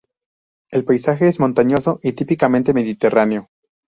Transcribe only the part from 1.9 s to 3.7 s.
y típicamente mediterráneo.